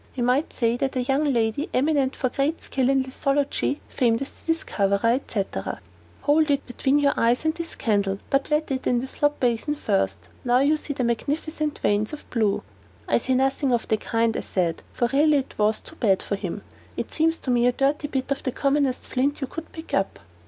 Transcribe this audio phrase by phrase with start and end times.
[0.17, 4.31] We might say that a 'young lady, eminent for great skill in lithology, famed as
[4.31, 5.79] the discoverer,' etc.
[6.21, 9.75] Hold it between your eyes and this candle, but wet it in the slop basin
[9.75, 12.63] first; now you see the magnificent veins of blue."
[13.07, 16.39] "I see nothing of the kind," I said; for really it was too bad of
[16.39, 16.63] him.
[16.97, 20.17] "It seems to me a dirty bit of the commonest flint you could pick up."